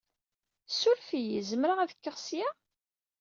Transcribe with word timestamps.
Suref-iyi. 0.77 1.41
Zemreɣ 1.49 1.77
ad 1.79 1.93
kkeɣ 1.95 2.15
s 2.25 2.27
ya? 2.37 2.49